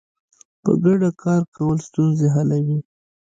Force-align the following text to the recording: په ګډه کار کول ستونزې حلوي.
په 0.63 0.71
ګډه 0.83 1.09
کار 1.23 1.41
کول 1.55 1.77
ستونزې 1.87 2.27
حلوي. 2.35 2.77